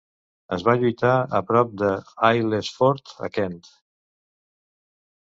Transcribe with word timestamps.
Es 0.55 0.63
va 0.67 0.73
lluitar 0.83 1.09
a 1.39 1.41
prop 1.49 1.75
de 1.81 1.89
Aylesford 2.29 3.13
a 3.27 3.29
Kent. 3.35 3.61